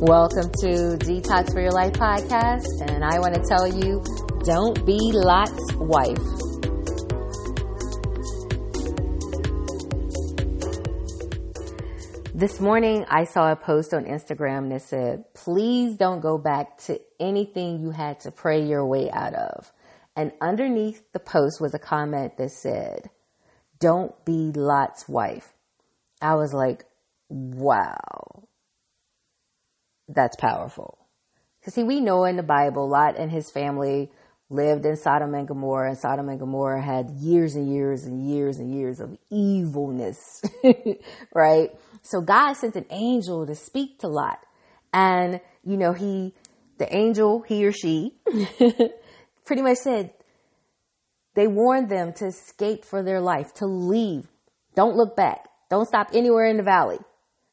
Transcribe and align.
Welcome 0.00 0.52
to 0.60 0.96
Detox 0.96 1.52
for 1.52 1.60
Your 1.60 1.72
Life 1.72 1.94
podcast, 1.94 2.88
and 2.88 3.04
I 3.04 3.18
want 3.18 3.34
to 3.34 3.42
tell 3.48 3.66
you 3.66 4.00
don't 4.44 4.86
be 4.86 4.96
Lot's 4.96 5.72
wife. 5.74 6.16
This 12.32 12.60
morning, 12.60 13.06
I 13.08 13.24
saw 13.24 13.50
a 13.50 13.56
post 13.56 13.92
on 13.92 14.04
Instagram 14.04 14.68
that 14.68 14.82
said, 14.82 15.24
Please 15.34 15.96
don't 15.96 16.20
go 16.20 16.38
back 16.38 16.78
to 16.82 17.00
anything 17.18 17.80
you 17.80 17.90
had 17.90 18.20
to 18.20 18.30
pray 18.30 18.64
your 18.64 18.86
way 18.86 19.10
out 19.10 19.34
of. 19.34 19.72
And 20.14 20.30
underneath 20.40 21.02
the 21.12 21.18
post 21.18 21.60
was 21.60 21.74
a 21.74 21.80
comment 21.80 22.36
that 22.36 22.52
said, 22.52 23.10
Don't 23.80 24.14
be 24.24 24.52
Lot's 24.54 25.08
wife. 25.08 25.54
I 26.22 26.36
was 26.36 26.54
like, 26.54 26.84
Wow 27.28 28.44
that's 30.08 30.36
powerful. 30.36 30.98
Because 31.60 31.74
see, 31.74 31.82
we 31.82 32.00
know 32.00 32.24
in 32.24 32.36
the 32.36 32.42
Bible, 32.42 32.88
Lot 32.88 33.16
and 33.16 33.30
his 33.30 33.50
family 33.50 34.10
lived 34.50 34.86
in 34.86 34.96
Sodom 34.96 35.34
and 35.34 35.46
Gomorrah, 35.46 35.90
and 35.90 35.98
Sodom 35.98 36.28
and 36.28 36.38
Gomorrah 36.38 36.80
had 36.80 37.10
years 37.10 37.54
and 37.54 37.72
years 37.72 38.04
and 38.04 38.26
years 38.26 38.58
and 38.58 38.74
years 38.74 39.00
of 39.00 39.16
evilness, 39.30 40.42
right? 41.34 41.70
So 42.02 42.20
God 42.20 42.54
sent 42.54 42.76
an 42.76 42.86
angel 42.90 43.46
to 43.46 43.54
speak 43.54 43.98
to 44.00 44.08
Lot. 44.08 44.38
And, 44.92 45.40
you 45.64 45.76
know, 45.76 45.92
he, 45.92 46.32
the 46.78 46.94
angel, 46.94 47.42
he 47.42 47.66
or 47.66 47.72
she, 47.72 48.14
pretty 49.44 49.62
much 49.62 49.78
said, 49.78 50.12
they 51.34 51.46
warned 51.46 51.90
them 51.90 52.12
to 52.14 52.26
escape 52.26 52.84
for 52.84 53.02
their 53.02 53.20
life, 53.20 53.52
to 53.54 53.66
leave. 53.66 54.26
Don't 54.74 54.96
look 54.96 55.14
back. 55.14 55.48
Don't 55.70 55.86
stop 55.86 56.08
anywhere 56.14 56.46
in 56.46 56.56
the 56.56 56.62
valley. 56.62 56.98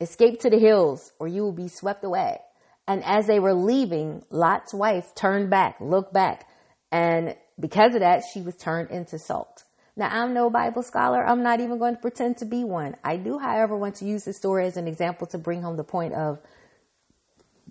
Escape 0.00 0.40
to 0.40 0.50
the 0.50 0.58
hills 0.58 1.12
or 1.18 1.28
you 1.28 1.42
will 1.42 1.52
be 1.52 1.68
swept 1.68 2.04
away. 2.04 2.38
And 2.86 3.02
as 3.04 3.26
they 3.26 3.40
were 3.40 3.54
leaving, 3.54 4.24
Lot's 4.30 4.72
wife 4.72 5.14
turned 5.14 5.50
back, 5.50 5.80
looked 5.80 6.12
back. 6.12 6.48
And 6.92 7.36
because 7.58 7.94
of 7.94 8.00
that, 8.00 8.22
she 8.32 8.40
was 8.40 8.56
turned 8.56 8.90
into 8.90 9.18
salt. 9.18 9.64
Now, 9.96 10.08
I'm 10.12 10.34
no 10.34 10.50
Bible 10.50 10.82
scholar. 10.82 11.26
I'm 11.26 11.42
not 11.42 11.60
even 11.60 11.78
going 11.78 11.96
to 11.96 12.00
pretend 12.00 12.36
to 12.38 12.44
be 12.44 12.64
one. 12.64 12.96
I 13.02 13.16
do, 13.16 13.38
however, 13.38 13.76
want 13.76 13.96
to 13.96 14.04
use 14.04 14.24
this 14.24 14.36
story 14.36 14.66
as 14.66 14.76
an 14.76 14.86
example 14.86 15.26
to 15.28 15.38
bring 15.38 15.62
home 15.62 15.76
the 15.76 15.84
point 15.84 16.12
of 16.12 16.38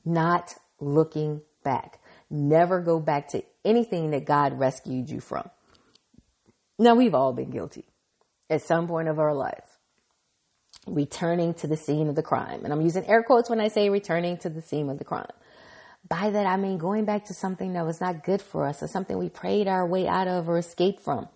not 0.04 0.56
looking 0.80 1.42
back. 1.64 2.00
Never 2.30 2.82
go 2.82 3.00
back 3.00 3.30
to 3.30 3.44
anything 3.64 4.10
that 4.12 4.26
God 4.26 4.58
rescued 4.58 5.10
you 5.10 5.20
from. 5.20 5.48
Now, 6.80 6.96
we've 6.96 7.14
all 7.14 7.32
been 7.32 7.52
guilty 7.52 7.86
at 8.50 8.64
some 8.64 8.88
point 8.88 9.08
of 9.08 9.20
our 9.20 9.34
life 9.34 9.75
returning 10.88 11.54
to 11.56 11.68
the 11.68 11.78
scene 11.78 12.08
of 12.08 12.16
the 12.16 12.24
crime. 12.24 12.64
And 12.64 12.74
I'm 12.74 12.82
using 12.82 13.06
air 13.06 13.24
quotes 13.24 13.50
when 13.50 13.60
I 13.60 13.70
say 13.70 13.90
returning 13.90 14.38
to 14.40 14.50
the 14.50 14.62
scene 14.62 14.90
of 14.90 14.98
the 14.98 15.04
crime. 15.04 15.32
By 16.08 16.30
that, 16.30 16.46
I 16.46 16.58
mean 16.58 16.78
going 16.78 17.06
back 17.06 17.26
to 17.26 17.34
something 17.34 17.74
that 17.74 17.86
was 17.86 18.00
not 18.00 18.24
good 18.24 18.42
for 18.42 18.68
us 18.68 18.84
or 18.84 18.88
something 18.88 19.18
we 19.18 19.30
prayed 19.30 19.68
our 19.68 19.88
way 19.88 20.08
out 20.08 20.28
of 20.28 20.48
or 20.48 20.58
escaped 20.58 21.02
from. 21.02 21.28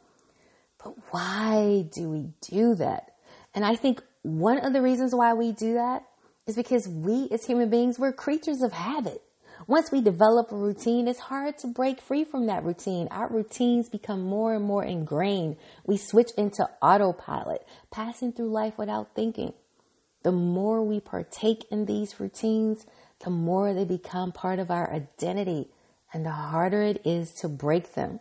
But 0.84 0.94
why 1.12 1.88
do 1.92 2.10
we 2.10 2.30
do 2.42 2.76
that? 2.76 3.16
And 3.56 3.66
I 3.66 3.76
think 3.76 4.02
one 4.22 4.60
of 4.60 4.74
the 4.74 4.82
reasons 4.82 5.16
why 5.16 5.34
we 5.34 5.52
do 5.52 5.74
that 5.74 6.04
is 6.46 6.56
because 6.56 6.88
we 6.88 7.28
as 7.32 7.46
human 7.46 7.70
beings, 7.70 7.98
we're 7.98 8.14
creatures 8.14 8.62
of 8.62 8.72
habit. 8.72 9.22
Once 9.68 9.92
we 9.92 10.02
develop 10.02 10.52
a 10.52 10.56
routine, 10.56 11.08
it's 11.08 11.20
hard 11.20 11.58
to 11.58 11.68
break 11.68 12.00
free 12.02 12.24
from 12.24 12.48
that 12.48 12.64
routine. 12.64 13.08
Our 13.12 13.28
routines 13.28 13.90
become 13.90 14.22
more 14.22 14.54
and 14.54 14.64
more 14.64 14.84
ingrained. 14.84 15.58
We 15.86 15.98
switch 15.98 16.32
into 16.38 16.70
autopilot, 16.82 17.66
passing 17.92 18.34
through 18.34 18.52
life 18.52 18.78
without 18.78 19.16
thinking. 19.16 19.54
The 20.24 20.32
more 20.32 20.84
we 20.84 21.00
partake 21.00 21.66
in 21.72 21.86
these 21.86 22.20
routines, 22.20 22.86
the 23.24 23.30
more 23.30 23.74
they 23.74 23.86
become 23.86 24.32
part 24.32 24.60
of 24.60 24.72
our 24.72 24.92
identity 24.92 25.70
and 26.14 26.26
the 26.26 26.32
harder 26.32 26.82
it 26.82 27.02
is 27.06 27.34
to 27.36 27.48
break 27.48 27.94
them. 27.94 28.20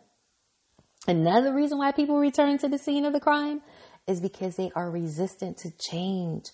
Another 1.07 1.55
reason 1.55 1.79
why 1.79 1.93
people 1.93 2.19
return 2.19 2.59
to 2.59 2.69
the 2.69 2.79
scene 2.79 3.05
of 3.05 3.13
the 3.13 3.21
crime 3.21 3.63
is 4.07 4.21
because 4.21 4.57
they 4.57 4.71
are 4.75 4.91
resistant 4.91 5.57
to 5.59 5.71
change. 5.71 6.51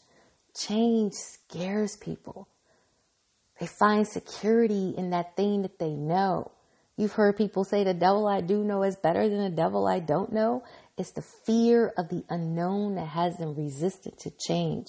Change 0.57 1.13
scares 1.15 1.97
people. 1.97 2.49
They 3.65 3.69
find 3.69 4.07
security 4.07 4.93
in 4.95 5.09
that 5.09 5.37
thing 5.37 5.63
that 5.63 5.79
they 5.79 5.95
know. 5.95 6.51
You've 6.99 7.15
heard 7.15 7.39
people 7.39 7.65
say 7.65 7.83
the 7.83 7.95
devil 7.95 8.27
I 8.27 8.43
do 8.43 8.63
know 8.63 8.83
is 8.83 8.95
better 8.95 9.27
than 9.27 9.43
the 9.43 9.49
devil 9.49 9.87
I 9.87 10.01
don't 10.01 10.35
know. 10.35 10.65
It's 10.99 11.13
the 11.13 11.23
fear 11.23 11.95
of 11.97 12.11
the 12.11 12.25
unknown 12.29 12.97
that 12.97 13.07
has 13.07 13.39
them 13.39 13.55
resistant 13.55 14.19
to 14.19 14.31
change. 14.47 14.89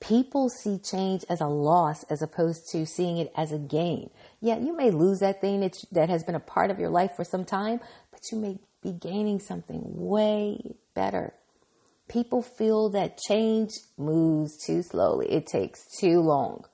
People 0.00 0.48
see 0.48 0.76
change 0.78 1.24
as 1.30 1.40
a 1.40 1.46
loss 1.46 2.02
as 2.10 2.20
opposed 2.20 2.68
to 2.72 2.84
seeing 2.84 3.18
it 3.18 3.30
as 3.36 3.52
a 3.52 3.58
gain. 3.58 4.10
Yeah, 4.40 4.58
you 4.58 4.76
may 4.76 4.90
lose 4.90 5.20
that 5.20 5.40
thing 5.40 5.60
that, 5.60 5.76
that 5.92 6.08
has 6.08 6.24
been 6.24 6.34
a 6.34 6.40
part 6.40 6.72
of 6.72 6.80
your 6.80 6.90
life 6.90 7.12
for 7.14 7.22
some 7.22 7.44
time, 7.44 7.78
but 8.10 8.22
you 8.32 8.38
may 8.38 8.58
be 8.82 8.90
gaining 8.90 9.38
something 9.38 9.82
way 9.84 10.74
better. 10.94 11.32
People 12.08 12.42
feel 12.42 12.90
that 12.90 13.20
change 13.28 13.70
moves 13.96 14.56
too 14.66 14.82
slowly. 14.82 15.30
It 15.30 15.46
takes 15.46 15.86
too 16.00 16.18
long 16.18 16.64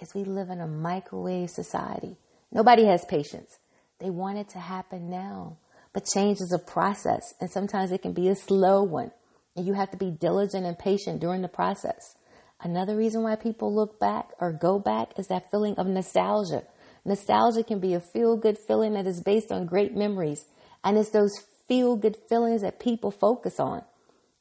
because 0.00 0.14
we 0.14 0.24
live 0.24 0.48
in 0.48 0.62
a 0.62 0.66
microwave 0.66 1.50
society. 1.50 2.16
Nobody 2.50 2.86
has 2.86 3.04
patience. 3.04 3.58
They 3.98 4.08
want 4.08 4.38
it 4.38 4.48
to 4.50 4.58
happen 4.58 5.10
now. 5.10 5.58
But 5.92 6.06
change 6.06 6.38
is 6.40 6.54
a 6.54 6.58
process, 6.58 7.34
and 7.38 7.50
sometimes 7.50 7.92
it 7.92 8.00
can 8.00 8.14
be 8.14 8.28
a 8.28 8.34
slow 8.34 8.82
one. 8.82 9.10
And 9.54 9.66
you 9.66 9.74
have 9.74 9.90
to 9.90 9.98
be 9.98 10.10
diligent 10.10 10.64
and 10.64 10.78
patient 10.78 11.20
during 11.20 11.42
the 11.42 11.48
process. 11.48 12.16
Another 12.62 12.96
reason 12.96 13.22
why 13.22 13.36
people 13.36 13.74
look 13.74 14.00
back 14.00 14.30
or 14.40 14.52
go 14.52 14.78
back 14.78 15.18
is 15.18 15.26
that 15.26 15.50
feeling 15.50 15.74
of 15.76 15.86
nostalgia. 15.86 16.62
Nostalgia 17.04 17.62
can 17.62 17.78
be 17.78 17.92
a 17.92 18.00
feel 18.00 18.38
good 18.38 18.56
feeling 18.56 18.94
that 18.94 19.06
is 19.06 19.22
based 19.22 19.52
on 19.52 19.66
great 19.66 19.94
memories. 19.94 20.46
And 20.82 20.96
it's 20.96 21.10
those 21.10 21.32
feel 21.68 21.96
good 21.96 22.16
feelings 22.26 22.62
that 22.62 22.80
people 22.80 23.10
focus 23.10 23.60
on. 23.60 23.82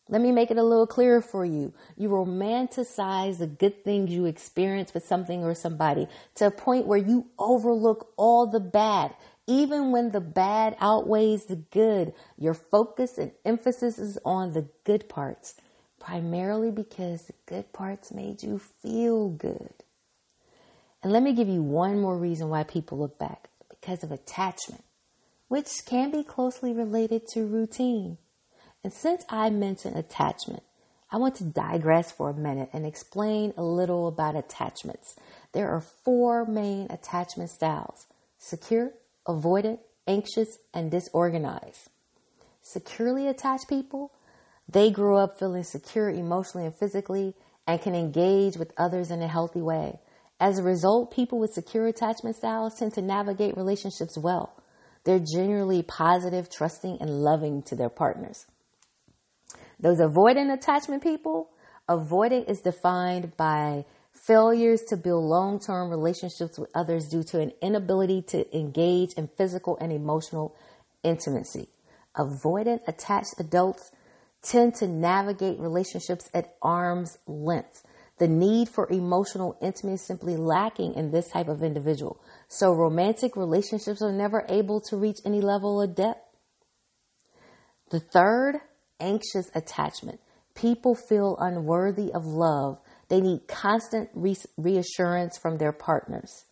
Let 0.09 0.22
me 0.22 0.31
make 0.31 0.50
it 0.50 0.58
a 0.58 0.64
little 0.64 0.88
clearer 0.88 1.22
for 1.22 1.46
you. 1.46 1.72
You 1.96 2.09
romanticize 2.09 3.38
the 3.38 3.46
good 3.46 3.84
things 3.84 4.12
you 4.12 4.25
experience 4.25 4.92
with 4.92 5.06
something 5.06 5.44
or 5.44 5.53
somebody 5.53 6.08
to 6.36 6.47
a 6.47 6.52
point 6.52 6.88
where 6.88 6.97
you 6.97 7.28
overlook 7.38 8.12
all 8.18 8.47
the 8.47 8.59
bad. 8.59 9.14
Even 9.46 9.92
when 9.92 10.12
the 10.12 10.22
bad 10.22 10.75
outweighs 10.80 11.46
the 11.46 11.58
good, 11.58 12.14
your 12.38 12.56
focus 12.56 13.20
and 13.20 13.31
emphasis 13.46 14.00
is 14.00 14.18
on 14.25 14.53
the 14.53 14.68
good 14.84 15.08
parts, 15.09 15.56
primarily 16.00 16.72
because 16.72 17.26
the 17.26 17.34
good 17.46 17.72
parts 17.72 18.12
made 18.12 18.41
you 18.41 18.59
feel 18.59 19.30
good. 19.30 19.74
And 21.03 21.14
let 21.14 21.22
me 21.22 21.34
give 21.34 21.47
you 21.47 21.62
one 21.62 22.00
more 22.00 22.18
reason 22.18 22.50
why 22.50 22.64
people 22.64 22.97
look 22.97 23.20
back 23.20 23.50
because 23.70 24.03
of 24.03 24.12
attachment, 24.12 24.84
which 25.50 25.70
can 25.86 26.09
be 26.09 26.24
closely 26.24 26.74
related 26.74 27.28
to 27.34 27.46
routine. 27.46 28.18
And 28.84 28.94
since 28.94 29.25
I 29.29 29.50
mentioned 29.50 29.97
attachment, 29.97 30.63
I 31.12 31.17
want 31.17 31.35
to 31.35 31.44
digress 31.44 32.12
for 32.12 32.29
a 32.29 32.34
minute 32.34 32.69
and 32.72 32.85
explain 32.85 33.53
a 33.57 33.63
little 33.63 34.07
about 34.07 34.35
attachments. 34.35 35.16
There 35.53 35.69
are 35.69 35.81
four 35.81 36.45
main 36.45 36.88
attachment 36.90 37.50
styles 37.50 38.07
secure, 38.38 38.91
avoidant, 39.28 39.79
anxious, 40.07 40.59
and 40.73 40.90
disorganized. 40.90 41.90
Securely 42.62 43.28
attached 43.28 43.67
people, 43.67 44.12
they 44.67 44.91
grow 44.91 45.17
up 45.17 45.38
feeling 45.38 45.63
secure 45.63 46.09
emotionally 46.09 46.66
and 46.66 46.75
physically 46.75 47.34
and 47.67 47.81
can 47.81 47.96
engage 47.96 48.56
with 48.56 48.72
others 48.78 49.11
in 49.11 49.22
a 49.22 49.28
healthy 49.28 49.61
way. 49.61 50.00
As 50.40 50.57
a 50.57 50.63
result, 50.63 51.11
people 51.11 51.38
with 51.38 51.53
secure 51.53 51.88
attachment 51.88 52.37
styles 52.37 52.76
tend 52.76 52.93
to 52.93 53.02
navigate 53.02 53.58
relationships 53.58 54.17
well. 54.17 54.55
They're 55.03 55.20
generally 55.20 55.84
positive, 55.84 56.49
trusting, 56.49 56.97
and 57.02 57.09
loving 57.09 57.61
to 57.64 57.76
their 57.76 57.90
partners. 57.90 58.46
Those 59.79 59.99
avoidant 59.99 60.53
attachment 60.53 61.03
people, 61.03 61.49
avoiding 61.87 62.43
is 62.43 62.61
defined 62.61 63.35
by 63.37 63.85
failures 64.11 64.81
to 64.90 64.97
build 64.97 65.23
long 65.23 65.59
term 65.59 65.90
relationships 65.90 66.59
with 66.59 66.70
others 66.76 67.08
due 67.08 67.23
to 67.23 67.40
an 67.40 67.52
inability 67.61 68.22
to 68.23 68.58
engage 68.58 69.14
in 69.14 69.28
physical 69.28 69.78
and 69.79 69.91
emotional 69.91 70.55
intimacy. 71.03 71.70
Avoidant 72.17 72.81
attached 72.87 73.40
adults 73.40 73.91
tend 74.41 74.76
to 74.76 74.87
navigate 74.87 75.59
relationships 75.59 76.29
at 76.34 76.55
arm's 76.61 77.17
length. 77.28 77.84
The 78.17 78.28
need 78.28 78.67
for 78.67 78.90
emotional 78.91 79.58
intimacy 79.61 79.96
is 79.96 80.02
simply 80.02 80.35
lacking 80.35 80.96
in 80.96 81.11
this 81.11 81.29
type 81.29 81.47
of 81.47 81.64
individual. 81.64 82.20
So 82.49 82.73
romantic 82.73 83.37
relationships 83.37 84.02
are 84.02 84.11
never 84.11 84.46
able 84.49 84.81
to 84.81 84.97
reach 84.97 85.20
any 85.23 85.40
level 85.40 85.81
of 85.81 85.96
depth. 85.96 86.20
The 87.91 88.02
third 88.02 88.59
anxious 88.99 89.49
attachment. 89.55 90.19
People 90.55 90.96
feel 90.96 91.37
unworthy 91.40 92.11
of 92.11 92.25
love. 92.25 92.79
They 93.07 93.22
need 93.22 93.47
constant 93.47 94.09
re- 94.13 94.35
reassurance 94.57 95.37
from 95.37 95.57
their 95.57 95.72
partners. 95.72 96.46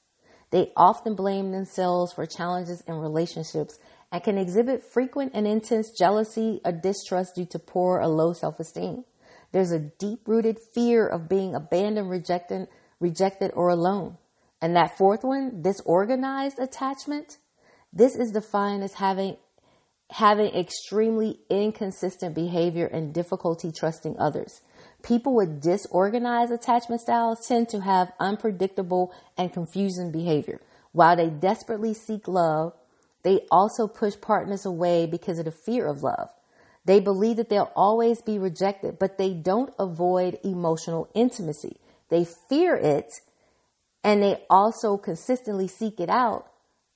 They 0.51 0.71
often 0.77 1.15
blame 1.15 1.51
themselves 1.51 2.13
for 2.13 2.25
challenges 2.25 2.81
in 2.87 2.95
relationships 2.95 3.77
and 4.11 4.23
can 4.23 4.37
exhibit 4.37 4.83
frequent 4.83 5.31
and 5.33 5.45
intense 5.45 5.91
jealousy 5.91 6.61
or 6.63 6.71
distrust 6.71 7.35
due 7.35 7.45
to 7.47 7.59
poor 7.59 7.99
or 7.99 8.07
low 8.07 8.33
self-esteem. 8.33 9.03
There's 9.51 9.71
a 9.71 9.79
deep-rooted 9.79 10.57
fear 10.73 11.05
of 11.05 11.29
being 11.29 11.55
abandoned, 11.55 12.09
rejected, 12.09 12.67
rejected 12.99 13.51
or 13.53 13.69
alone. 13.69 14.17
And 14.61 14.75
that 14.75 14.97
fourth 14.97 15.23
one, 15.23 15.61
disorganized 15.61 16.59
attachment, 16.59 17.37
this 17.93 18.15
is 18.15 18.31
defined 18.31 18.83
as 18.83 18.93
having 18.93 19.37
having 20.11 20.53
extremely 20.55 21.39
inconsistent 21.49 22.33
behavior 22.33 22.85
and 22.85 23.13
difficulty 23.13 23.71
trusting 23.71 24.17
others. 24.17 24.61
People 25.03 25.35
with 25.35 25.61
disorganized 25.61 26.51
attachment 26.51 27.01
styles 27.01 27.45
tend 27.45 27.69
to 27.69 27.81
have 27.81 28.13
unpredictable 28.19 29.13
and 29.37 29.53
confusing 29.53 30.11
behavior. 30.11 30.59
While 30.91 31.17
they 31.17 31.29
desperately 31.29 31.93
seek 31.93 32.27
love, 32.27 32.73
they 33.23 33.41
also 33.51 33.87
push 33.87 34.15
partners 34.19 34.65
away 34.65 35.05
because 35.05 35.39
of 35.39 35.45
the 35.45 35.51
fear 35.51 35.85
of 35.87 36.03
love. 36.03 36.29
They 36.85 37.01
believe 37.01 37.35
that 37.35 37.49
they'll 37.49 37.71
always 37.75 38.21
be 38.21 38.39
rejected, 38.39 38.97
but 38.97 39.17
they 39.17 39.33
don't 39.33 39.73
avoid 39.77 40.39
emotional 40.43 41.09
intimacy. 41.13 41.77
They 42.09 42.25
fear 42.25 42.75
it 42.75 43.11
and 44.03 44.23
they 44.23 44.41
also 44.49 44.95
consistently 44.95 45.67
seek 45.67 45.99
it 45.99 46.09
out 46.09 46.47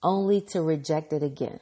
only 0.02 0.40
to 0.40 0.62
reject 0.62 1.12
it 1.12 1.22
again. 1.22 1.60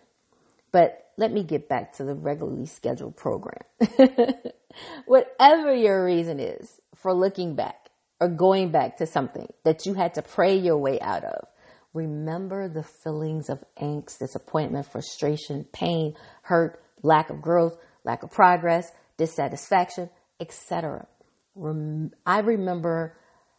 But 0.72 1.10
let 1.18 1.32
me 1.32 1.44
get 1.44 1.68
back 1.68 1.94
to 1.98 2.04
the 2.04 2.16
regularly 2.16 2.66
scheduled 2.66 3.16
program. 3.16 3.64
Whatever 5.06 5.74
your 5.74 6.06
reason 6.06 6.40
is 6.40 6.80
for 6.96 7.14
looking 7.14 7.56
back 7.56 7.90
or 8.20 8.28
going 8.28 8.72
back 8.72 8.98
to 8.98 9.06
something 9.06 9.52
that 9.64 9.86
you 9.86 9.94
had 9.94 10.14
to 10.16 10.22
pray 10.22 10.56
your 10.58 10.78
way 10.78 11.00
out 11.00 11.24
of, 11.24 11.48
remember 11.94 12.70
the 12.70 12.84
feelings 12.84 13.50
of 13.50 13.64
angst, 13.82 14.20
disappointment, 14.20 14.86
frustration, 14.86 15.66
pain, 15.74 16.16
hurt, 16.44 16.82
lack 17.02 17.30
of 17.30 17.42
growth, 17.42 17.78
lack 18.04 18.24
of 18.24 18.32
progress, 18.32 18.92
dissatisfaction, 19.18 20.10
etc. 20.40 21.08
Rem- 21.56 22.12
I 22.26 22.40
remember 22.40 23.18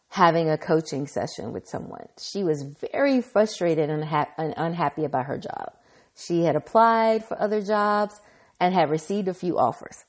having 0.09 0.49
a 0.49 0.57
coaching 0.57 1.07
session 1.07 1.53
with 1.53 1.67
someone. 1.67 2.07
She 2.19 2.43
was 2.43 2.63
very 2.91 3.21
frustrated 3.21 3.89
and, 3.89 4.03
and 4.37 4.53
unhappy 4.57 5.05
about 5.05 5.25
her 5.25 5.37
job. 5.37 5.73
She 6.15 6.43
had 6.43 6.55
applied 6.55 7.25
for 7.25 7.39
other 7.39 7.61
jobs 7.61 8.19
and 8.59 8.73
had 8.73 8.89
received 8.89 9.27
a 9.27 9.33
few 9.33 9.57
offers. 9.57 10.05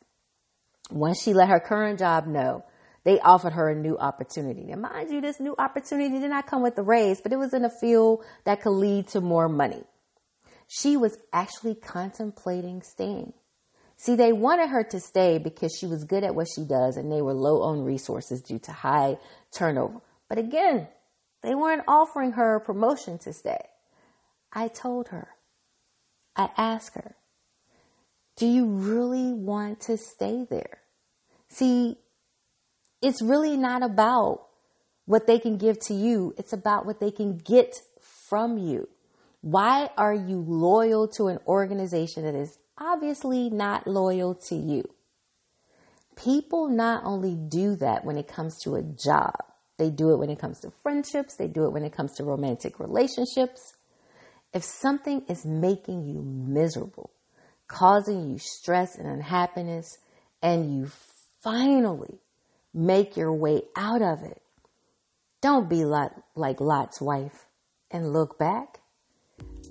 Once 0.90 1.22
she 1.22 1.32
let 1.32 1.48
her 1.48 1.60
current 1.60 1.98
job 1.98 2.26
know, 2.26 2.64
they 3.04 3.18
offered 3.20 3.54
her 3.54 3.70
a 3.70 3.74
new 3.74 3.98
opportunity. 3.98 4.64
Now, 4.64 4.76
mind 4.76 5.10
you, 5.10 5.20
this 5.20 5.40
new 5.40 5.54
opportunity 5.58 6.20
did 6.20 6.30
not 6.30 6.46
come 6.46 6.62
with 6.62 6.78
a 6.78 6.82
raise, 6.82 7.20
but 7.20 7.32
it 7.32 7.38
was 7.38 7.54
in 7.54 7.64
a 7.64 7.70
field 7.70 8.24
that 8.44 8.62
could 8.62 8.70
lead 8.70 9.08
to 9.08 9.20
more 9.20 9.48
money. 9.48 9.82
She 10.68 10.96
was 10.96 11.18
actually 11.32 11.74
contemplating 11.74 12.82
staying. 12.82 13.32
See, 13.96 14.16
they 14.16 14.32
wanted 14.32 14.68
her 14.68 14.82
to 14.84 15.00
stay 15.00 15.38
because 15.38 15.76
she 15.78 15.86
was 15.86 16.04
good 16.04 16.24
at 16.24 16.34
what 16.34 16.48
she 16.54 16.64
does 16.64 16.96
and 16.96 17.10
they 17.10 17.22
were 17.22 17.34
low 17.34 17.62
on 17.62 17.84
resources 17.84 18.42
due 18.42 18.58
to 18.60 18.72
high 18.72 19.16
turnover. 19.52 20.00
But 20.28 20.38
again, 20.38 20.88
they 21.42 21.54
weren't 21.54 21.84
offering 21.86 22.32
her 22.32 22.56
a 22.56 22.60
promotion 22.60 23.18
to 23.18 23.32
stay. 23.32 23.60
I 24.52 24.68
told 24.68 25.08
her, 25.08 25.28
I 26.36 26.50
asked 26.56 26.94
her, 26.94 27.16
do 28.36 28.46
you 28.46 28.66
really 28.66 29.32
want 29.32 29.80
to 29.82 29.96
stay 29.96 30.46
there? 30.48 30.78
See, 31.48 31.98
it's 33.02 33.20
really 33.20 33.56
not 33.56 33.82
about 33.82 34.46
what 35.04 35.26
they 35.26 35.38
can 35.38 35.58
give 35.58 35.78
to 35.80 35.94
you. 35.94 36.34
It's 36.38 36.52
about 36.52 36.86
what 36.86 37.00
they 37.00 37.10
can 37.10 37.36
get 37.36 37.76
from 38.00 38.56
you. 38.56 38.88
Why 39.42 39.90
are 39.96 40.14
you 40.14 40.44
loyal 40.46 41.08
to 41.16 41.26
an 41.26 41.38
organization 41.46 42.22
that 42.24 42.34
is 42.34 42.58
obviously 42.78 43.50
not 43.50 43.86
loyal 43.86 44.34
to 44.34 44.54
you. 44.54 44.84
People 46.16 46.68
not 46.68 47.04
only 47.04 47.34
do 47.34 47.76
that 47.76 48.04
when 48.04 48.18
it 48.18 48.28
comes 48.28 48.58
to 48.62 48.74
a 48.74 48.82
job, 48.82 49.34
they 49.78 49.90
do 49.90 50.12
it 50.12 50.18
when 50.18 50.30
it 50.30 50.38
comes 50.38 50.60
to 50.60 50.72
friendships, 50.82 51.36
they 51.36 51.48
do 51.48 51.64
it 51.64 51.72
when 51.72 51.84
it 51.84 51.92
comes 51.92 52.12
to 52.14 52.24
romantic 52.24 52.78
relationships. 52.78 53.74
If 54.54 54.64
something 54.64 55.22
is 55.30 55.46
making 55.46 56.04
you 56.04 56.20
miserable, 56.22 57.10
causing 57.68 58.28
you 58.28 58.38
stress 58.38 58.96
and 58.98 59.08
unhappiness, 59.08 59.96
and 60.42 60.76
you 60.76 60.90
finally 61.42 62.18
make 62.74 63.16
your 63.16 63.32
way 63.32 63.62
out 63.76 64.02
of 64.02 64.22
it, 64.22 64.42
don't 65.40 65.70
be 65.70 65.86
like, 65.86 66.10
like 66.34 66.60
Lot's 66.60 67.00
wife 67.00 67.46
and 67.90 68.12
look 68.12 68.38
back. 68.38 68.80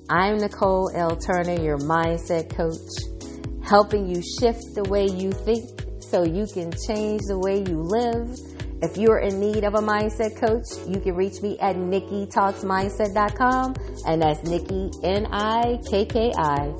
I'm 0.10 0.38
Nicole 0.38 0.90
L. 0.96 1.16
Turner, 1.16 1.62
your 1.62 1.78
mindset 1.78 2.50
coach, 2.50 3.64
helping 3.64 4.08
you 4.08 4.24
shift 4.40 4.64
the 4.74 4.84
way 4.86 5.06
you 5.06 5.32
think 5.32 5.70
so 6.02 6.24
you 6.24 6.48
can 6.52 6.74
change 6.88 7.22
the 7.28 7.38
way 7.38 7.60
you 7.60 7.82
live. 7.84 8.36
If 8.82 8.98
you're 8.98 9.20
in 9.20 9.40
need 9.40 9.64
of 9.64 9.76
a 9.76 9.80
mindset 9.80 10.36
coach, 10.38 10.66
you 10.88 11.00
can 11.00 11.16
reach 11.16 11.42
me 11.42 11.58
at 11.60 11.76
nikkitalksmindset.com 11.76 13.76
and 14.08 14.22
that's 14.22 14.44
Nikki, 14.44 14.92
N-I-K-K-I 15.04 16.74